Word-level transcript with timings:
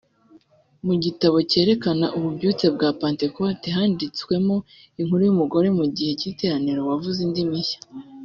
Mu 0.85 0.93
gitabo 1.03 1.37
cyerekana 1.49 2.05
ububyutse 2.17 2.65
bwa 2.75 2.89
Pantekote 3.01 3.67
handitswemo 3.77 4.55
inkuru 4.99 5.21
y’umugore 5.27 5.67
mu 5.79 5.85
gihe 5.95 6.11
cy’iteraniro 6.19 6.79
wavuze 6.89 7.19
indimi 7.27 7.55
nshya 7.61 7.79